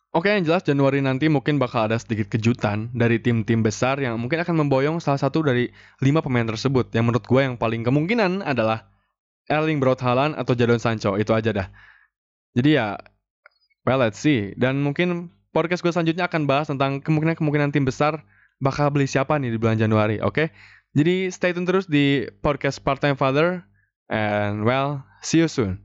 [0.08, 4.40] Oke, yang jelas Januari nanti mungkin bakal ada sedikit kejutan dari tim-tim besar yang mungkin
[4.40, 5.68] akan memboyong salah satu dari
[6.00, 6.88] lima pemain tersebut.
[6.96, 8.88] Yang menurut gue yang paling kemungkinan adalah
[9.52, 11.20] Erling Braut Haaland atau Jadon Sancho.
[11.20, 11.68] Itu aja dah.
[12.56, 12.96] Jadi ya,
[13.84, 14.56] well let's see.
[14.56, 18.24] Dan mungkin podcast gue selanjutnya akan bahas tentang kemungkinan-kemungkinan tim besar
[18.64, 20.34] bakal beli siapa nih di bulan Januari, oke?
[20.34, 20.46] Okay?
[20.96, 23.62] Jadi stay tune terus di podcast Part Time Father.
[24.08, 25.78] And well, see you soon.